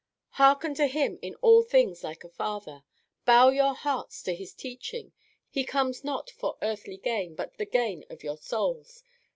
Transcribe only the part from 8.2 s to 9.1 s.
your souls.